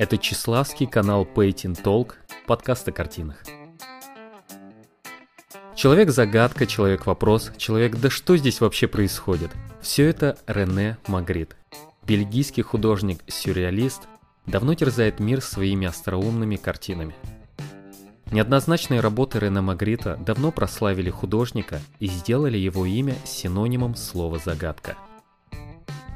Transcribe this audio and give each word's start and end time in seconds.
Это 0.00 0.16
Чеславский 0.16 0.86
канал 0.86 1.26
Painting 1.26 1.78
Talk, 1.78 2.14
подкаст 2.46 2.88
о 2.88 2.92
картинах. 2.92 3.44
Человек-загадка, 5.76 6.66
человек-вопрос, 6.66 7.52
человек 7.58 7.96
«да 7.96 8.08
что 8.08 8.38
здесь 8.38 8.62
вообще 8.62 8.88
происходит?» 8.88 9.50
Все 9.82 10.08
это 10.08 10.38
Рене 10.46 10.96
Магрит. 11.06 11.54
Бельгийский 12.06 12.62
художник-сюрреалист 12.62 14.08
давно 14.46 14.74
терзает 14.74 15.20
мир 15.20 15.42
своими 15.42 15.86
остроумными 15.86 16.56
картинами. 16.56 17.14
Неоднозначные 18.30 19.00
работы 19.00 19.38
Рене 19.38 19.60
Магрита 19.60 20.16
давно 20.16 20.50
прославили 20.50 21.10
художника 21.10 21.78
и 21.98 22.06
сделали 22.06 22.56
его 22.56 22.86
имя 22.86 23.16
синонимом 23.26 23.96
слова 23.96 24.38
«загадка». 24.38 24.96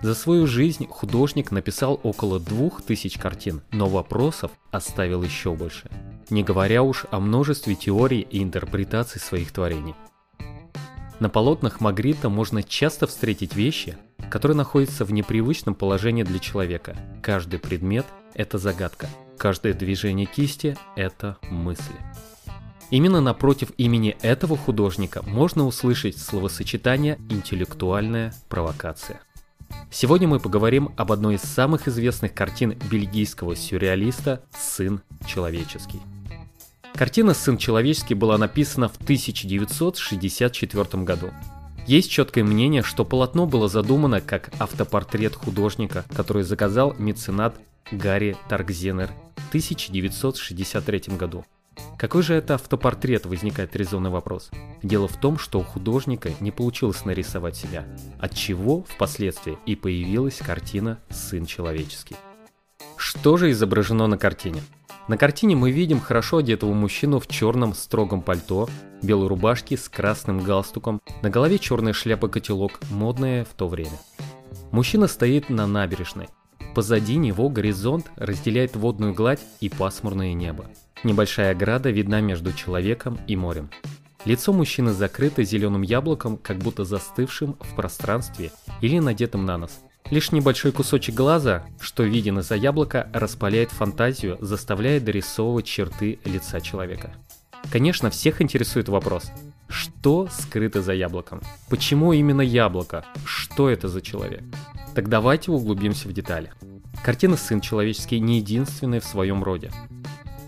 За 0.04 0.14
свою 0.14 0.46
жизнь 0.46 0.86
художник 0.86 1.50
написал 1.50 1.98
около 2.02 2.38
двух 2.38 2.82
тысяч 2.82 3.16
картин, 3.16 3.62
но 3.72 3.88
вопросов 3.88 4.50
оставил 4.70 5.22
еще 5.22 5.54
больше– 5.54 5.90
не 6.28 6.42
говоря 6.42 6.82
уж 6.82 7.06
о 7.10 7.20
множестве 7.20 7.74
теорий 7.74 8.20
и 8.20 8.42
интерпретаций 8.42 9.18
своих 9.18 9.50
творений. 9.50 9.94
На 11.20 11.30
полотнах 11.30 11.80
Магрита 11.80 12.28
можно 12.28 12.62
часто 12.62 13.06
встретить 13.06 13.56
вещи, 13.56 13.96
которые 14.28 14.58
находятся 14.58 15.06
в 15.06 15.12
непривычном 15.14 15.74
положении 15.74 16.22
для 16.22 16.38
человека. 16.38 16.98
Каждый 17.22 17.58
предмет– 17.58 18.04
это 18.34 18.58
загадка, 18.58 19.08
каждое 19.38 19.72
движение 19.72 20.26
кисти– 20.26 20.76
это 20.96 21.38
мысли. 21.50 21.96
Именно 22.90 23.22
напротив 23.22 23.70
имени 23.78 24.18
этого 24.20 24.58
художника 24.58 25.22
можно 25.22 25.64
услышать 25.64 26.18
словосочетание 26.18 27.18
«интеллектуальная 27.30 28.34
провокация». 28.50 29.22
Сегодня 29.90 30.26
мы 30.26 30.40
поговорим 30.40 30.90
об 30.96 31.12
одной 31.12 31.36
из 31.36 31.42
самых 31.42 31.88
известных 31.88 32.34
картин 32.34 32.76
бельгийского 32.90 33.54
сюрреалиста 33.54 34.42
«Сын 34.50 35.02
человеческий». 35.26 36.00
Картина 36.94 37.34
«Сын 37.34 37.58
человеческий» 37.58 38.14
была 38.14 38.38
написана 38.38 38.88
в 38.88 38.96
1964 38.96 41.04
году. 41.04 41.30
Есть 41.86 42.10
четкое 42.10 42.44
мнение, 42.44 42.82
что 42.82 43.04
полотно 43.04 43.46
было 43.46 43.68
задумано 43.68 44.20
как 44.20 44.50
автопортрет 44.58 45.34
художника, 45.34 46.04
который 46.14 46.42
заказал 46.42 46.94
меценат 46.98 47.56
Гарри 47.90 48.36
Таргзенер 48.48 49.10
в 49.36 49.48
1963 49.48 51.16
году. 51.16 51.44
Какой 52.04 52.22
же 52.22 52.34
это 52.34 52.56
автопортрет, 52.56 53.24
возникает 53.24 53.74
резонный 53.74 54.10
вопрос. 54.10 54.50
Дело 54.82 55.08
в 55.08 55.16
том, 55.16 55.38
что 55.38 55.60
у 55.60 55.62
художника 55.62 56.32
не 56.40 56.50
получилось 56.50 57.06
нарисовать 57.06 57.56
себя, 57.56 57.86
от 58.20 58.34
чего 58.34 58.82
впоследствии 58.82 59.56
и 59.64 59.74
появилась 59.74 60.36
картина 60.36 60.98
«Сын 61.08 61.46
человеческий». 61.46 62.16
Что 62.98 63.38
же 63.38 63.50
изображено 63.52 64.06
на 64.06 64.18
картине? 64.18 64.60
На 65.08 65.16
картине 65.16 65.56
мы 65.56 65.70
видим 65.70 65.98
хорошо 65.98 66.36
одетого 66.36 66.74
мужчину 66.74 67.20
в 67.20 67.26
черном 67.26 67.72
строгом 67.72 68.20
пальто, 68.20 68.68
белой 69.00 69.28
рубашке 69.28 69.78
с 69.78 69.88
красным 69.88 70.40
галстуком, 70.40 71.00
на 71.22 71.30
голове 71.30 71.58
черная 71.58 71.94
шляпа-котелок, 71.94 72.80
модная 72.90 73.46
в 73.46 73.54
то 73.54 73.66
время. 73.66 73.98
Мужчина 74.72 75.06
стоит 75.06 75.48
на 75.48 75.66
набережной. 75.66 76.28
Позади 76.74 77.16
него 77.16 77.48
горизонт 77.48 78.10
разделяет 78.16 78.76
водную 78.76 79.14
гладь 79.14 79.40
и 79.60 79.70
пасмурное 79.70 80.34
небо. 80.34 80.66
Небольшая 81.04 81.52
ограда 81.52 81.90
видна 81.90 82.20
между 82.20 82.52
человеком 82.52 83.20
и 83.28 83.36
морем. 83.36 83.70
Лицо 84.24 84.52
мужчины 84.52 84.92
закрыто 84.92 85.44
зеленым 85.44 85.82
яблоком, 85.82 86.38
как 86.38 86.58
будто 86.58 86.84
застывшим 86.84 87.56
в 87.60 87.76
пространстве 87.76 88.50
или 88.80 88.98
надетым 88.98 89.44
на 89.44 89.58
нос– 89.58 89.80
Лишь 90.10 90.32
небольшой 90.32 90.70
кусочек 90.70 91.14
глаза, 91.14 91.64
что 91.80 92.02
виден 92.02 92.38
из-за 92.40 92.56
яблока, 92.56 93.08
распаляет 93.14 93.70
фантазию, 93.70 94.36
заставляя 94.40 95.00
дорисовывать 95.00 95.64
черты 95.64 96.18
лица 96.26 96.60
человека. 96.60 97.14
Конечно, 97.72 98.10
всех 98.10 98.42
интересует 98.42 98.90
вопрос, 98.90 99.32
что 99.68 100.28
скрыто 100.30 100.82
за 100.82 100.92
яблоком? 100.92 101.40
Почему 101.70 102.12
именно 102.12 102.42
яблоко? 102.42 103.04
Что 103.24 103.70
это 103.70 103.88
за 103.88 104.02
человек? 104.02 104.42
Так 104.94 105.08
давайте 105.08 105.50
углубимся 105.50 106.06
в 106.06 106.12
детали. 106.12 106.52
Картина 107.02 107.38
«Сын 107.38 107.62
человеческий» 107.62 108.20
не 108.20 108.36
единственная 108.36 109.00
в 109.00 109.04
своем 109.06 109.42
роде. 109.42 109.72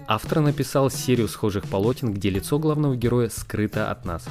Автор 0.08 0.40
написал 0.40 0.88
серию 0.88 1.26
схожих 1.26 1.64
полотен, 1.64 2.12
где 2.12 2.30
лицо 2.30 2.60
главного 2.60 2.94
героя 2.94 3.28
скрыто 3.28 3.90
от 3.90 4.04
нас. 4.04 4.24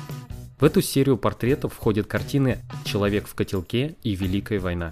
В 0.57 0.63
эту 0.63 0.81
серию 0.81 1.17
портретов 1.17 1.73
входят 1.73 2.07
картины 2.07 2.59
«Человек 2.85 3.27
в 3.27 3.35
котелке» 3.35 3.95
и 4.01 4.15
«Великая 4.15 4.59
война». 4.59 4.91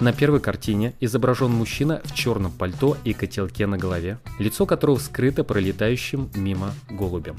На 0.00 0.12
первой 0.12 0.40
картине 0.40 0.92
изображен 1.00 1.50
мужчина 1.50 2.02
в 2.04 2.14
черном 2.14 2.52
пальто 2.52 2.96
и 3.04 3.14
котелке 3.14 3.66
на 3.66 3.78
голове, 3.78 4.18
лицо 4.38 4.66
которого 4.66 4.98
скрыто 4.98 5.44
пролетающим 5.44 6.30
мимо 6.34 6.74
голубем. 6.90 7.36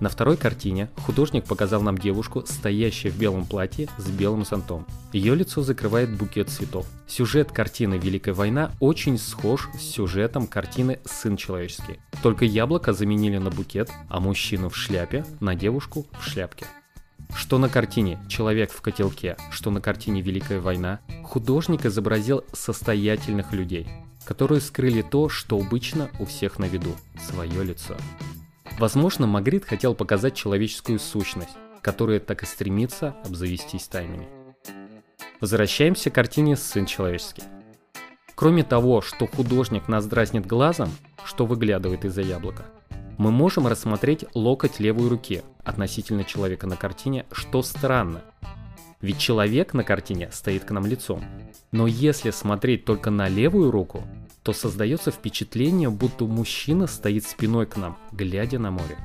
На 0.00 0.08
второй 0.08 0.36
картине 0.36 0.88
художник 0.96 1.44
показал 1.44 1.82
нам 1.82 1.98
девушку, 1.98 2.44
стоящую 2.46 3.12
в 3.12 3.18
белом 3.18 3.44
платье 3.44 3.88
с 3.98 4.08
белым 4.08 4.44
зонтом. 4.44 4.86
Ее 5.12 5.34
лицо 5.34 5.62
закрывает 5.62 6.16
букет 6.16 6.50
цветов. 6.50 6.86
Сюжет 7.08 7.50
картины 7.50 7.94
«Великая 7.94 8.32
война» 8.32 8.70
очень 8.78 9.18
схож 9.18 9.68
с 9.76 9.82
сюжетом 9.82 10.46
картины 10.46 11.00
«Сын 11.04 11.36
человеческий». 11.36 11.98
Только 12.22 12.44
яблоко 12.44 12.92
заменили 12.92 13.38
на 13.38 13.50
букет, 13.50 13.90
а 14.08 14.20
мужчину 14.20 14.68
в 14.68 14.76
шляпе 14.76 15.24
на 15.40 15.56
девушку 15.56 16.06
в 16.20 16.24
шляпке. 16.24 16.66
Что 17.34 17.58
на 17.58 17.68
картине 17.68 18.20
«Человек 18.28 18.70
в 18.70 18.80
котелке», 18.80 19.36
что 19.50 19.70
на 19.70 19.80
картине 19.80 20.22
«Великая 20.22 20.60
война», 20.60 21.00
художник 21.24 21.84
изобразил 21.84 22.44
состоятельных 22.52 23.52
людей, 23.52 23.88
которые 24.24 24.60
скрыли 24.60 25.02
то, 25.02 25.28
что 25.28 25.58
обычно 25.58 26.08
у 26.20 26.24
всех 26.24 26.58
на 26.58 26.66
виду– 26.66 26.94
свое 27.28 27.64
лицо. 27.64 27.96
Возможно, 28.78 29.26
Магрит 29.26 29.64
хотел 29.64 29.94
показать 29.94 30.34
человеческую 30.34 30.98
сущность, 30.98 31.56
которая 31.82 32.20
так 32.20 32.42
и 32.42 32.46
стремится 32.46 33.14
обзавестись 33.24 33.88
тайнами. 33.88 34.28
Возвращаемся 35.40 36.10
к 36.10 36.14
картине 36.14 36.56
«Сын 36.56 36.86
человеческий». 36.86 37.42
Кроме 38.34 38.62
того, 38.62 39.00
что 39.02 39.26
художник 39.26 39.88
нас 39.88 40.06
дразнит 40.06 40.46
глазом, 40.46 40.90
что 41.24 41.44
выглядывает 41.44 42.04
из-за 42.04 42.22
яблока– 42.22 42.64
мы 43.18 43.32
можем 43.32 43.66
рассмотреть 43.66 44.24
локоть 44.34 44.78
левой 44.78 45.08
руки 45.08 45.42
относительно 45.64 46.22
человека 46.22 46.68
на 46.68 46.76
картине, 46.76 47.26
что 47.32 47.62
странно. 47.62 48.22
Ведь 49.00 49.18
человек 49.18 49.74
на 49.74 49.82
картине 49.82 50.30
стоит 50.32 50.64
к 50.64 50.70
нам 50.70 50.86
лицом. 50.86 51.24
Но 51.72 51.88
если 51.88 52.30
смотреть 52.30 52.84
только 52.84 53.10
на 53.10 53.28
левую 53.28 53.72
руку, 53.72 54.04
то 54.48 54.54
создается 54.54 55.10
впечатление, 55.10 55.90
будто 55.90 56.24
мужчина 56.24 56.86
стоит 56.86 57.26
спиной 57.26 57.66
к 57.66 57.76
нам, 57.76 57.98
глядя 58.12 58.58
на 58.58 58.70
море. 58.70 58.96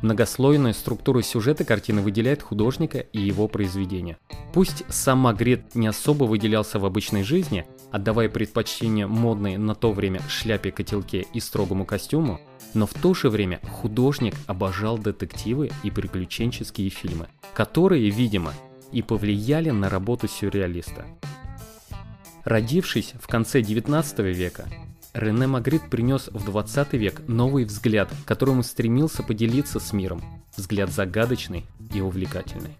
Многослойная 0.00 0.74
структура 0.74 1.22
сюжета 1.22 1.64
картины 1.64 2.02
выделяет 2.02 2.40
художника 2.40 3.00
и 3.00 3.18
его 3.18 3.48
произведение. 3.48 4.16
Пусть 4.52 4.84
сам 4.88 5.18
Магрит 5.18 5.74
не 5.74 5.88
особо 5.88 6.22
выделялся 6.22 6.78
в 6.78 6.84
обычной 6.84 7.24
жизни, 7.24 7.66
отдавая 7.90 8.28
предпочтение 8.28 9.08
модной 9.08 9.56
на 9.56 9.74
то 9.74 9.90
время 9.90 10.20
шляпе-котелке 10.28 11.26
и 11.32 11.40
строгому 11.40 11.84
костюму, 11.84 12.40
но 12.72 12.86
в 12.86 12.94
то 12.94 13.12
же 13.12 13.28
время 13.28 13.58
художник 13.68 14.36
обожал 14.46 14.98
детективы 14.98 15.72
и 15.82 15.90
приключенческие 15.90 16.90
фильмы, 16.90 17.26
которые, 17.54 18.08
видимо, 18.08 18.54
и 18.92 19.02
повлияли 19.02 19.70
на 19.70 19.90
работу 19.90 20.28
сюрреалиста. 20.28 21.06
Родившись 22.46 23.12
в 23.20 23.26
конце 23.26 23.60
19 23.60 24.20
века, 24.20 24.66
Рене 25.14 25.48
Магрит 25.48 25.90
принес 25.90 26.28
в 26.28 26.44
20 26.44 26.92
век 26.92 27.20
новый 27.26 27.64
взгляд, 27.64 28.08
которым 28.24 28.62
стремился 28.62 29.24
поделиться 29.24 29.80
с 29.80 29.92
миром. 29.92 30.22
Взгляд 30.56 30.92
загадочный 30.92 31.66
и 31.92 32.00
увлекательный. 32.00 32.78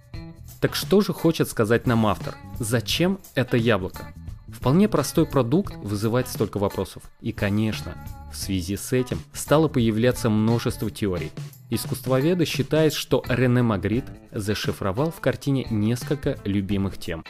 Так 0.60 0.76
что 0.76 1.00
же 1.00 1.12
хочет 1.12 1.48
сказать 1.48 1.84
нам 1.84 2.06
автор? 2.06 2.36
Зачем 2.60 3.18
это 3.34 3.56
яблоко? 3.56 4.14
Вполне 4.46 4.88
простой 4.88 5.26
продукт 5.26 5.74
вызывает 5.78 6.28
столько 6.28 6.58
вопросов. 6.58 7.02
И, 7.20 7.32
конечно, 7.32 7.94
в 8.32 8.36
связи 8.36 8.76
с 8.76 8.92
этим 8.92 9.18
стало 9.32 9.66
появляться 9.66 10.30
множество 10.30 10.92
теорий. 10.92 11.32
Искусствоведы 11.70 12.44
считают, 12.44 12.94
что 12.94 13.24
Рене 13.28 13.62
Магрит 13.62 14.04
зашифровал 14.30 15.10
в 15.10 15.18
картине 15.18 15.66
несколько 15.70 16.38
любимых 16.44 16.98
тем. 16.98 17.24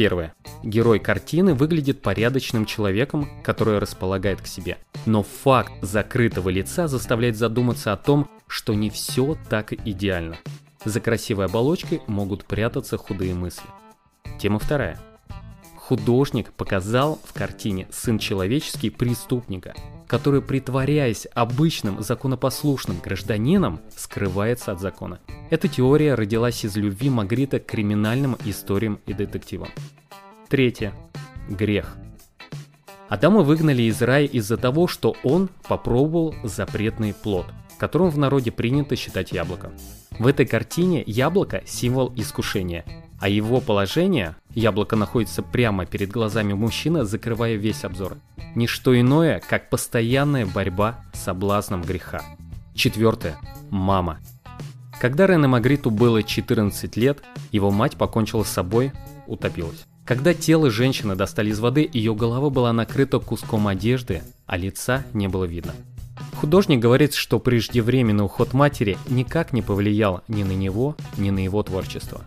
Первое. 0.00 0.32
Герой 0.62 0.98
картины 0.98 1.52
выглядит 1.52 2.00
порядочным 2.00 2.64
человеком, 2.64 3.28
который 3.44 3.78
располагает 3.78 4.40
к 4.40 4.46
себе. 4.46 4.78
Но 5.04 5.22
факт 5.22 5.74
закрытого 5.82 6.48
лица 6.48 6.88
заставляет 6.88 7.36
задуматься 7.36 7.92
о 7.92 7.98
том, 7.98 8.26
что 8.46 8.72
не 8.72 8.88
все 8.88 9.36
так 9.50 9.74
идеально. 9.74 10.38
За 10.86 11.00
красивой 11.00 11.44
оболочкой 11.44 12.00
могут 12.06 12.46
прятаться 12.46 12.96
худые 12.96 13.34
мысли. 13.34 13.68
Тема 14.38 14.58
вторая. 14.58 14.98
Художник 15.90 16.52
показал 16.52 17.18
в 17.24 17.32
картине 17.32 17.88
«Сын 17.90 18.20
человеческий» 18.20 18.90
преступника, 18.90 19.74
который, 20.06 20.40
притворяясь 20.40 21.26
обычным 21.34 22.00
законопослушным 22.00 23.00
гражданином, 23.00 23.80
скрывается 23.96 24.70
от 24.70 24.78
закона. 24.78 25.18
Эта 25.50 25.66
теория 25.66 26.14
родилась 26.14 26.64
из 26.64 26.76
любви 26.76 27.10
Магрита 27.10 27.58
к 27.58 27.66
криминальным 27.66 28.36
историям 28.44 29.00
и 29.06 29.14
детективам. 29.14 29.70
Третье. 30.48 30.92
грех. 31.48 31.96
Адама 33.08 33.40
выгнали 33.40 33.82
из 33.82 34.00
рая 34.00 34.26
из-за 34.26 34.58
того, 34.58 34.86
что 34.86 35.16
он 35.24 35.50
попробовал 35.66 36.36
запретный 36.44 37.14
плод, 37.14 37.46
которым 37.78 38.10
в 38.10 38.18
народе 38.18 38.52
принято 38.52 38.94
считать 38.94 39.32
яблоко. 39.32 39.72
В 40.20 40.28
этой 40.28 40.46
картине 40.46 41.02
яблоко– 41.04 41.64
символ 41.66 42.12
искушения, 42.14 42.84
а 43.18 43.28
его 43.28 43.60
положение– 43.60 44.36
яблоко 44.54 44.96
находится 44.96 45.42
прямо 45.42 45.86
перед 45.86 46.10
глазами 46.10 46.52
мужчины, 46.52 47.04
закрывая 47.04 47.56
весь 47.56 47.84
обзор– 47.84 48.16
ничто 48.54 48.98
иное, 48.98 49.40
как 49.40 49.70
постоянная 49.70 50.46
борьба 50.46 51.00
с 51.12 51.24
соблазном 51.24 51.82
греха. 51.82 52.22
Четвертое. 52.74 53.38
Мама. 53.70 54.18
Когда 55.00 55.26
Рене 55.26 55.48
Магриту 55.48 55.90
было 55.90 56.22
14 56.22 56.96
лет, 56.96 57.22
его 57.52 57.70
мать 57.70 57.96
покончила 57.96 58.42
с 58.42 58.50
собой, 58.50 58.92
утопилась. 59.26 59.86
Когда 60.04 60.34
тело 60.34 60.70
женщины 60.70 61.14
достали 61.14 61.50
из 61.50 61.60
воды, 61.60 61.88
ее 61.90 62.14
голова 62.14 62.50
была 62.50 62.72
накрыта 62.72 63.18
куском 63.18 63.68
одежды, 63.68 64.22
а 64.46 64.56
лица 64.56 65.04
не 65.14 65.28
было 65.28 65.44
видно. 65.44 65.72
Художник 66.34 66.80
говорит, 66.80 67.14
что 67.14 67.38
преждевременный 67.38 68.24
уход 68.24 68.52
матери 68.52 68.98
никак 69.08 69.52
не 69.52 69.62
повлиял 69.62 70.22
ни 70.26 70.42
на 70.42 70.52
него, 70.52 70.96
ни 71.16 71.30
на 71.30 71.38
его 71.38 71.62
творчество. 71.62 72.22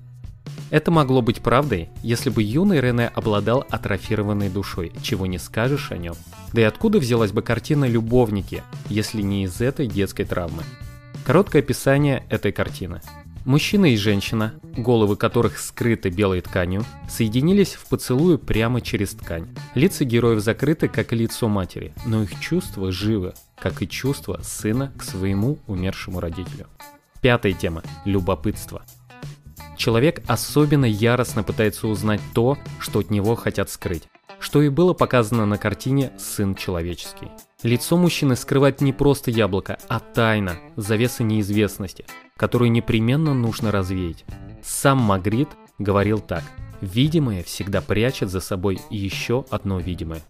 Это 0.73 0.89
могло 0.89 1.21
быть 1.21 1.39
правдой, 1.39 1.89
если 2.01 2.31
бы 2.31 2.41
юный 2.41 2.81
Рене 2.81 3.07
обладал 3.07 3.63
атрофированной 3.69 4.49
душой, 4.49 4.91
чего 5.03 5.27
не 5.27 5.37
скажешь 5.37 5.91
о 5.91 5.97
нем. 5.97 6.15
Да 6.51 6.61
и 6.61 6.63
откуда 6.63 6.97
взялась 6.97 7.31
бы 7.31 7.43
картина 7.43 7.85
«Любовники», 7.85 8.63
если 8.89 9.21
не 9.21 9.43
из 9.43 9.61
этой 9.61 9.85
детской 9.85 10.25
травмы? 10.25 10.63
Короткое 11.27 11.59
описание 11.59 12.25
этой 12.27 12.51
картины. 12.51 13.01
Мужчина 13.45 13.93
и 13.93 13.97
женщина, 13.97 14.55
головы 14.75 15.15
которых 15.15 15.59
скрыты 15.59 16.09
белой 16.09 16.41
тканью, 16.41 16.83
соединились 17.07 17.75
в 17.75 17.85
поцелуе 17.87 18.39
прямо 18.39 18.81
через 18.81 19.11
ткань. 19.11 19.49
Лица 19.75 20.05
героев 20.05 20.39
закрыты, 20.39 20.87
как 20.87 21.13
и 21.13 21.15
лицо 21.15 21.47
матери, 21.47 21.93
но 22.07 22.23
их 22.23 22.39
чувства 22.39 22.91
живы, 22.91 23.35
как 23.61 23.83
и 23.83 23.87
чувства 23.87 24.39
сына 24.41 24.91
к 24.97 25.03
своему 25.03 25.59
умершему 25.67 26.19
родителю. 26.19 26.65
Пятая 27.21 27.53
тема– 27.53 27.83
любопытство. 28.05 28.83
Человек 29.77 30.21
особенно 30.27 30.85
яростно 30.85 31.43
пытается 31.43 31.87
узнать 31.87 32.21
то, 32.33 32.57
что 32.79 32.99
от 32.99 33.09
него 33.09 33.35
хотят 33.35 33.69
скрыть, 33.69 34.03
что 34.39 34.61
и 34.61 34.69
было 34.69 34.93
показано 34.93 35.45
на 35.45 35.57
картине 35.57 36.11
«Сын 36.17 36.55
человеческий». 36.55 37.29
Лицо 37.63 37.95
мужчины 37.95 38.35
скрывает 38.35 38.81
не 38.81 38.91
просто 38.91 39.31
яблоко, 39.31 39.77
а 39.87 39.99
тайна, 39.99 40.57
завеса 40.75 41.23
неизвестности, 41.23 42.05
которую 42.35 42.71
непременно 42.71 43.33
нужно 43.33 43.71
развеять. 43.71 44.25
Сам 44.61 44.97
Магрит 44.97 45.49
говорил 45.79 46.19
так. 46.19 46.43
Видимое 46.81 47.43
всегда 47.43 47.79
прячет 47.81 48.29
за 48.29 48.41
собой 48.41 48.81
еще 48.89 49.45
одно 49.49 49.79
видимое. 49.79 50.21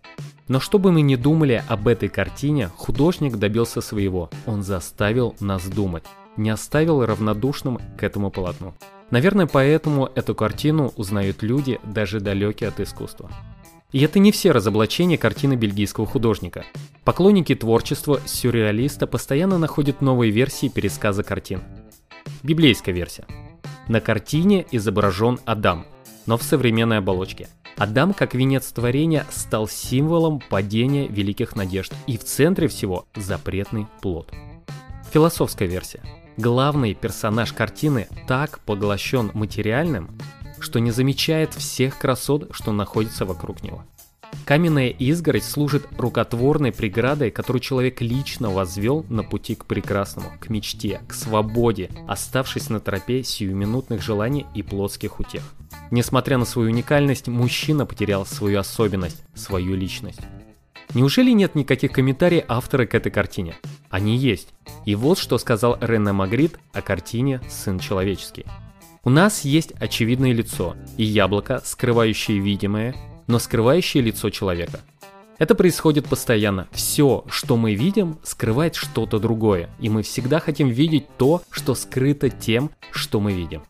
Но 0.47 0.59
что 0.59 0.77
бы 0.77 0.91
мы 0.91 1.01
ни 1.01 1.15
думали 1.15 1.63
об 1.67 1.87
этой 1.87 2.09
картине, 2.09 2.69
художник 2.75 3.37
добился 3.37 3.81
своего. 3.81 4.29
Он 4.45 4.61
заставил 4.61 5.35
нас 5.39 5.65
думать, 5.67 6.03
не 6.37 6.51
оставил 6.51 7.03
равнодушным 7.03 7.79
к 7.97 8.03
этому 8.03 8.29
полотну. 8.29 8.75
Наверное, 9.13 9.45
поэтому 9.45 10.09
эту 10.15 10.33
картину 10.33 10.91
узнают 10.95 11.43
люди, 11.43 11.79
даже 11.83 12.19
далекие 12.19 12.69
от 12.69 12.79
искусства. 12.79 13.29
И 13.91 14.01
это 14.01 14.17
не 14.17 14.31
все 14.31 14.49
разоблачения 14.49 15.19
картины 15.19 15.53
бельгийского 15.53 16.07
художника. 16.07 16.65
Поклонники 17.03 17.53
творчества 17.53 18.19
сюрреалиста 18.25 19.05
постоянно 19.05 19.59
находят 19.59 20.01
новые 20.01 20.31
версии 20.31 20.67
пересказа 20.67 21.21
картин. 21.21 21.61
Библейская 22.41 22.91
версия. 22.91 23.25
На 23.87 24.01
картине 24.01 24.65
изображен 24.71 25.37
Адам, 25.45 25.85
но 26.25 26.39
в 26.39 26.41
современной 26.41 26.97
оболочке. 26.97 27.49
Адам, 27.77 28.15
как 28.15 28.33
венец 28.33 28.71
творения, 28.71 29.27
стал 29.29 29.67
символом 29.67 30.41
падения 30.49 31.07
великих 31.07 31.55
надежд, 31.55 31.93
и 32.07 32.17
в 32.17 32.23
центре 32.23 32.67
всего 32.67 33.05
запретный 33.15 33.85
плод. 34.01 34.31
Философская 35.11 35.67
версия. 35.67 36.01
Главный 36.37 36.93
персонаж 36.95 37.53
картины 37.53 38.07
так 38.27 38.59
поглощен 38.59 39.31
материальным, 39.33 40.09
что 40.59 40.79
не 40.79 40.91
замечает 40.91 41.53
всех 41.53 41.99
красот, 41.99 42.49
что 42.51 42.71
находится 42.71 43.25
вокруг 43.25 43.61
него. 43.63 43.83
Каменная 44.45 44.89
изгородь 44.89 45.43
служит 45.43 45.87
рукотворной 45.97 46.71
преградой, 46.71 47.29
которую 47.29 47.61
человек 47.61 48.01
лично 48.01 48.49
возвел 48.49 49.05
на 49.09 49.23
пути 49.23 49.55
к 49.55 49.65
прекрасному, 49.65 50.31
к 50.39 50.49
мечте, 50.49 51.01
к 51.07 51.13
свободе, 51.13 51.89
оставшись 52.07 52.69
на 52.69 52.79
тропе 52.79 53.23
сиюминутных 53.23 54.01
желаний 54.01 54.47
и 54.55 54.63
плотских 54.63 55.19
утех. 55.19 55.43
Несмотря 55.91 56.37
на 56.37 56.45
свою 56.45 56.71
уникальность, 56.71 57.27
мужчина 57.27 57.85
потерял 57.85 58.25
свою 58.25 58.59
особенность, 58.59 59.23
свою 59.35 59.75
личность. 59.75 60.19
Неужели 60.93 61.31
нет 61.31 61.55
никаких 61.55 61.91
комментариев 61.91 62.45
автора 62.47 62.85
к 62.85 62.93
этой 62.93 63.11
картине? 63.11 63.55
Они 63.89 64.15
есть. 64.15 64.49
И 64.85 64.93
вот 64.93 65.17
что 65.17 65.39
сказал 65.39 65.77
Рене 65.81 66.11
Магрит 66.11 66.59
о 66.71 66.83
картине 66.83 67.41
«Сын 67.49 67.79
человеческий». 67.79 68.45
У 69.03 69.09
нас 69.09 69.41
есть 69.41 69.71
очевидное 69.79 70.33
лицо 70.33 70.75
и 70.97 71.03
яблоко, 71.03 71.61
скрывающее 71.65 72.39
видимое, 72.39 72.95
но 73.25 73.39
скрывающее 73.39 74.03
лицо 74.03 74.29
человека. 74.29 74.81
Это 75.39 75.55
происходит 75.55 76.05
постоянно. 76.05 76.67
Все, 76.71 77.25
что 77.27 77.57
мы 77.57 77.73
видим, 77.73 78.19
скрывает 78.23 78.75
что-то 78.75 79.19
другое, 79.19 79.69
и 79.79 79.89
мы 79.89 80.03
всегда 80.03 80.39
хотим 80.39 80.69
видеть 80.69 81.07
то, 81.17 81.41
что 81.49 81.73
скрыто 81.73 82.29
тем, 82.29 82.69
что 82.91 83.19
мы 83.19 83.33
видим. 83.33 83.63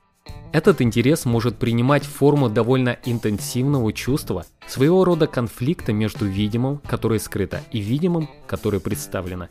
Этот 0.54 0.84
интерес 0.84 1.26
может 1.26 1.58
принимать 1.58 2.06
форму 2.06 2.48
довольно 2.48 3.00
интенсивного 3.06 3.92
чувства, 3.92 4.46
своего 4.68 5.04
рода 5.04 5.26
конфликта 5.26 5.94
между 5.94 6.28
видимым, 6.28 6.78
которое 6.78 7.18
скрыто, 7.18 7.62
и 7.72 7.80
видимым, 7.80 8.30
которое 8.46 8.80
представлено. 8.80 9.48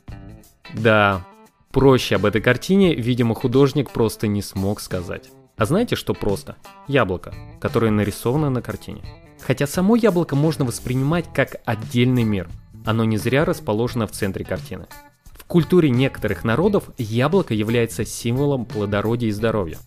Да, 0.75 1.26
проще 1.72 2.14
об 2.14 2.25
этой 2.25 2.40
картине, 2.40 2.94
видимо, 2.94 3.34
художник 3.34 3.90
просто 3.90 4.28
не 4.28 4.43
смог 4.43 4.81
сказать. 4.81 5.28
А 5.56 5.64
знаете, 5.64 5.96
что 5.96 6.14
просто? 6.14 6.54
Яблоко, 6.87 7.34
которое 7.60 7.90
нарисовано 7.90 8.49
на 8.49 8.62
картине. 8.62 9.02
Хотя 9.40 9.66
само 9.66 9.96
яблоко 9.96 10.37
можно 10.37 10.64
воспринимать 10.64 11.26
как 11.34 11.56
отдельный 11.64 12.22
мир. 12.22 12.49
Оно 12.87 13.02
не 13.04 13.16
зря 13.16 13.44
расположено 13.44 14.06
в 14.06 14.12
центре 14.12 14.44
картины. 14.44 14.87
В 15.32 15.46
культуре 15.46 15.90
некоторых 15.90 16.44
народов 16.44 16.84
яблоко 16.96 17.54
является 17.54 18.04
символом 18.04 18.64
плодородия 18.66 19.31
и 19.31 19.32
здоровья. 19.32 19.78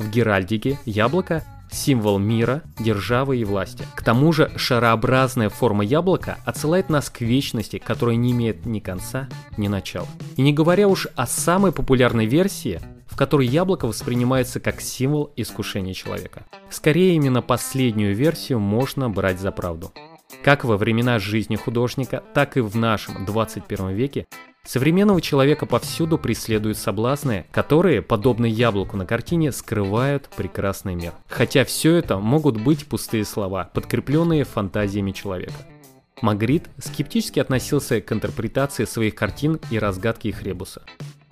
В 0.00 0.10
геральдике 0.10 0.78
яблоко– 0.86 1.44
символ 1.70 2.18
мира, 2.18 2.62
державы 2.78 3.36
и 3.36 3.44
власти. 3.44 3.84
К 3.94 4.02
тому 4.02 4.32
же 4.32 4.50
шарообразная 4.56 5.50
форма 5.50 5.84
яблока 5.84 6.38
отсылает 6.46 6.88
нас 6.88 7.10
к 7.10 7.20
вечности, 7.20 7.78
которая 7.78 8.16
не 8.16 8.32
имеет 8.32 8.64
ни 8.64 8.80
конца, 8.80 9.28
ни 9.58 9.68
начала. 9.68 10.08
И 10.36 10.42
не 10.42 10.54
говоря 10.54 10.88
уж 10.88 11.06
о 11.16 11.26
самой 11.26 11.70
популярной 11.72 12.24
версии, 12.24 12.80
в 13.06 13.16
которой 13.16 13.46
яблоко 13.46 13.86
воспринимается 13.86 14.58
как 14.58 14.80
символ 14.80 15.32
искушения 15.36 15.92
человека. 15.92 16.46
Скорее, 16.70 17.14
именно 17.14 17.42
последнюю 17.42 18.16
версию 18.16 18.58
можно 18.58 19.10
брать 19.10 19.38
за 19.38 19.52
правду. 19.52 19.92
Как 20.42 20.64
во 20.64 20.78
времена 20.78 21.18
жизни 21.18 21.56
художника, 21.56 22.22
так 22.32 22.56
и 22.56 22.60
в 22.60 22.74
нашем 22.74 23.26
21 23.26 23.90
веке 23.90 24.26
современного 24.70 25.20
человека 25.20 25.66
повсюду 25.66 26.16
преследуют 26.16 26.78
соблазны, 26.78 27.44
которые, 27.50 28.02
подобно 28.02 28.46
яблоку 28.46 28.96
на 28.96 29.04
картине, 29.04 29.50
скрывают 29.50 30.30
прекрасный 30.36 30.94
мир. 30.94 31.12
Хотя 31.28 31.64
все 31.64 31.96
это 31.96 32.18
могут 32.18 32.62
быть 32.62 32.86
пустые 32.86 33.24
слова, 33.24 33.68
подкрепленные 33.74 34.44
фантазиями 34.44 35.10
человека. 35.10 35.66
Магрит 36.22 36.68
скептически 36.78 37.40
относился 37.40 38.00
к 38.00 38.12
интерпретации 38.12 38.84
своих 38.84 39.16
картин 39.16 39.58
и 39.72 39.78
разгадке 39.80 40.28
их 40.28 40.44
ребуса. 40.44 40.82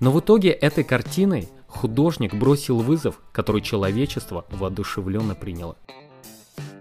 Но 0.00 0.10
в 0.10 0.18
итоге 0.18 0.50
этой 0.50 0.82
картиной 0.82 1.48
художник 1.68 2.34
бросил 2.34 2.78
вызов, 2.78 3.20
который 3.30 3.62
человечество 3.62 4.46
воодушевленно 4.50 5.36
приняло. 5.36 5.76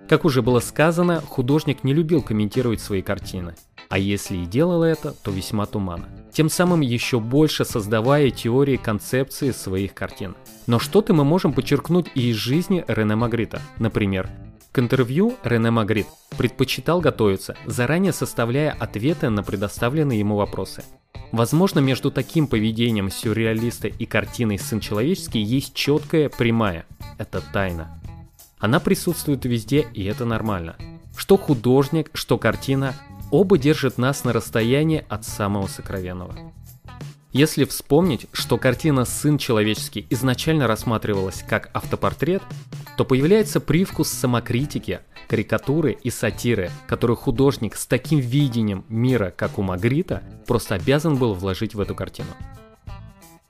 Как 0.10 0.26
уже 0.26 0.42
было 0.42 0.60
сказано, 0.60 1.22
художник 1.22 1.84
не 1.84 1.94
любил 1.94 2.24
комментировать 2.24 2.82
свои 2.82 3.04
картины, 3.04 3.54
а 3.90 3.98
если 4.00 4.38
и 4.38 4.46
делал 4.46 4.84
это, 4.84 5.14
то 5.14 5.32
весьма 5.32 5.66
туманно, 5.66 6.10
тем 6.32 6.50
самым 6.50 6.82
еще 6.82 7.20
больше 7.20 7.66
создавая 7.66 8.30
теории 8.30 8.78
концепции 8.78 9.52
своих 9.52 9.94
картин. 9.94 10.36
Но 10.66 10.80
что-то 10.80 11.14
мы 11.14 11.24
можем 11.24 11.54
подчеркнуть 11.54 12.08
и 12.16 12.30
из 12.30 12.36
жизни 12.36 12.84
Рене 12.88 13.16
Магрита. 13.16 13.62
Например, 13.80 14.30
к 14.72 14.80
интервью 14.80 15.36
Рене 15.44 15.72
Магрит 15.72 16.08
предпочитал 16.38 17.02
готовиться, 17.02 17.56
заранее 17.66 18.14
составляя 18.14 18.72
ответы 18.72 19.30
на 19.30 19.42
предоставленные 19.42 20.20
ему 20.20 20.36
вопросы. 20.36 20.84
Возможно, 21.32 21.80
между 21.80 22.12
таким 22.12 22.48
поведением 22.48 23.10
сюрреалиста 23.10 23.88
и 23.88 24.06
картиной 24.06 24.60
«Сын 24.60 24.80
человеческий» 24.80 25.42
есть 25.42 25.74
четкая 25.74 26.30
прямая. 26.30 26.86
Это 27.18 27.42
тайна. 27.42 28.00
Она 28.60 28.80
присутствует 28.80 29.46
везде, 29.46 29.88
и 29.94 30.04
это 30.06 30.26
нормально. 30.26 30.76
Что 31.16 31.38
художник, 31.38 32.12
что 32.14 32.38
картина, 32.38 32.94
оба 33.32 33.58
держат 33.58 33.98
нас 33.98 34.24
на 34.24 34.34
расстоянии 34.34 35.06
от 35.10 35.26
самого 35.26 35.68
сокровенного. 35.68 36.54
Если 37.34 37.66
вспомнить, 37.66 38.26
что 38.32 38.58
картина 38.58 39.06
«Сын 39.06 39.38
человеческий» 39.38 40.08
изначально 40.10 40.66
рассматривалась 40.66 41.44
как 41.48 41.70
автопортрет, 41.74 42.42
то 42.96 43.06
появляется 43.06 43.60
привкус 43.60 44.10
самокритики, 44.10 45.02
карикатуры 45.28 45.92
и 45.92 46.10
сатиры, 46.10 46.72
которые 46.88 47.18
художник 47.18 47.76
с 47.76 47.86
таким 47.86 48.20
видением 48.20 48.86
мира, 48.88 49.34
как 49.36 49.60
у 49.60 49.62
Магрита, 49.62 50.24
просто 50.48 50.76
обязан 50.76 51.18
был 51.18 51.34
вложить 51.34 51.76
в 51.76 51.82
эту 51.82 51.94
картину. 51.94 52.30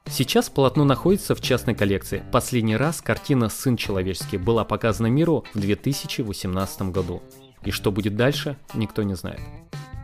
Сейчас 0.10 0.50
полотно 0.50 0.84
находится 0.84 1.36
в 1.36 1.42
частной 1.42 1.76
коллекции. 1.76 2.24
Последний 2.32 2.78
раз 2.78 3.02
картина 3.02 3.50
«Сын 3.50 3.78
человеческий» 3.78 4.38
была 4.38 4.64
показана 4.64 5.08
миру 5.08 5.46
в 5.54 5.60
2018 5.60 6.82
году. 6.84 7.22
И 7.68 7.72
что 7.72 7.92
будет 7.92 8.16
дальше, 8.16 8.58
никто 8.76 9.04
не 9.04 9.14
знает. 9.14 9.42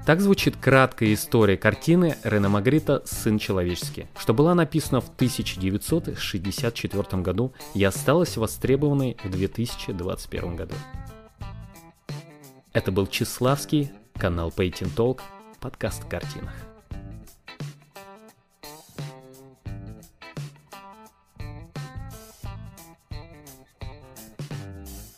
Так 0.06 0.20
звучит 0.20 0.58
краткая 0.58 1.14
история 1.14 1.56
картины 1.56 2.18
Рена 2.26 2.50
Магрита 2.50 3.02
«Сын 3.06 3.40
человеческий», 3.40 4.08
что 4.20 4.34
была 4.34 4.54
написана 4.54 5.00
в 5.00 5.08
1964 5.16 7.22
году 7.22 7.54
и 7.74 7.82
осталась 7.86 8.36
востребованной 8.36 9.16
в 9.24 9.30
2021 9.30 10.58
году. 10.58 10.76
Это 12.74 12.92
был 12.92 13.08
Числавский, 13.08 13.94
канал 14.16 14.52
Painting 14.54 14.94
Talk, 14.94 15.22
подкаст 15.62 16.04
о 16.04 16.08
картинах. 16.08 16.73